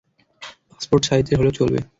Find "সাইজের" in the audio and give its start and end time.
1.09-1.37